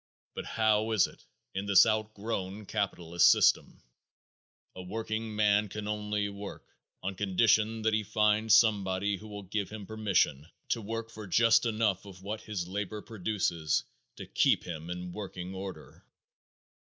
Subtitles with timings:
[0.33, 1.23] But how is it
[1.53, 3.83] in this outgrown capitalist system?
[4.75, 6.65] A workingman can only work
[7.03, 11.67] on condition that he finds somebody who will give him permission to work for just
[11.67, 13.83] enough of what his labor produces
[14.15, 16.03] to keep him in working order.